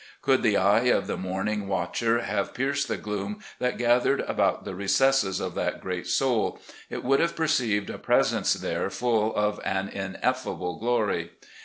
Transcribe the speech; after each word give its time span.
Could 0.23 0.41
the 0.41 0.57
eye 0.57 0.85
of 0.85 1.05
the 1.05 1.15
mourning 1.15 1.67
watcher 1.67 2.21
have 2.21 2.55
pierced 2.55 2.87
the 2.87 2.97
gloom 2.97 3.37
that 3.59 3.77
gathered 3.77 4.21
about 4.21 4.65
the 4.65 4.73
recesses 4.73 5.39
of 5.39 5.53
that 5.53 5.79
great 5.79 6.07
soul 6.07 6.59
it 6.89 7.03
would 7.03 7.19
have 7.19 7.35
perceived 7.35 7.91
a 7.91 7.99
presence 7.99 8.53
there 8.55 8.89
fxiU 8.89 9.31
of 9.35 9.59
an 9.63 9.89
ineffable 9.89 10.79
glory. 10.79 11.33